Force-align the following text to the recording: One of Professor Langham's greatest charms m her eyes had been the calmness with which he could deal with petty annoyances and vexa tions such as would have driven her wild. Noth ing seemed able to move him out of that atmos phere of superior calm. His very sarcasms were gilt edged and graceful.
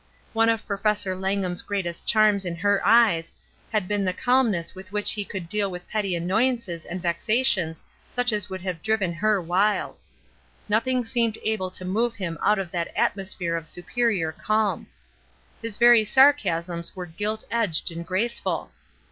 One 0.33 0.49
of 0.49 0.65
Professor 0.65 1.15
Langham's 1.15 1.61
greatest 1.61 2.07
charms 2.07 2.43
m 2.43 2.55
her 2.55 2.81
eyes 2.83 3.31
had 3.71 3.87
been 3.87 4.03
the 4.03 4.13
calmness 4.13 4.73
with 4.73 4.91
which 4.91 5.11
he 5.11 5.23
could 5.23 5.47
deal 5.47 5.69
with 5.69 5.87
petty 5.87 6.15
annoyances 6.15 6.85
and 6.85 7.03
vexa 7.03 7.43
tions 7.45 7.83
such 8.07 8.31
as 8.33 8.49
would 8.49 8.61
have 8.61 8.81
driven 8.81 9.13
her 9.13 9.39
wild. 9.39 9.99
Noth 10.67 10.87
ing 10.87 11.05
seemed 11.05 11.37
able 11.43 11.69
to 11.69 11.85
move 11.85 12.15
him 12.15 12.39
out 12.41 12.57
of 12.57 12.71
that 12.71 12.89
atmos 12.95 13.37
phere 13.37 13.55
of 13.55 13.67
superior 13.67 14.31
calm. 14.31 14.87
His 15.61 15.77
very 15.77 16.03
sarcasms 16.03 16.95
were 16.95 17.05
gilt 17.05 17.43
edged 17.51 17.91
and 17.91 18.03
graceful. 18.03 18.71